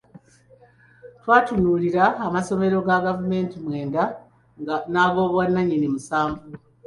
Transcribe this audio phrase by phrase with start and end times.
[1.19, 4.01] Twatunuulira amasomero ga gavumenti mwenda
[4.93, 6.41] nag’obwannannyini musanvu.